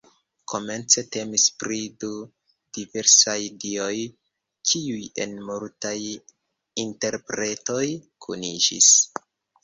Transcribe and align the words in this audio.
Komence 0.51 1.01
temis 1.15 1.43
pri 1.63 1.75
du 2.03 2.07
diversaj 2.77 3.35
dioj, 3.63 3.97
kiuj 4.69 5.03
en 5.25 5.35
multaj 5.49 5.91
interpretoj 6.85 7.85
kuniĝis. 8.27 8.89